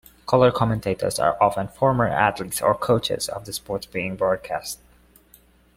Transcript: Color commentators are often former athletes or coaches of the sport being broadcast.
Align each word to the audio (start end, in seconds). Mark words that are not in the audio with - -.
Color 0.25 0.51
commentators 0.51 1.19
are 1.19 1.37
often 1.39 1.67
former 1.67 2.07
athletes 2.07 2.59
or 2.59 2.73
coaches 2.73 3.29
of 3.29 3.45
the 3.45 3.53
sport 3.53 3.85
being 3.93 4.15
broadcast. 4.15 4.79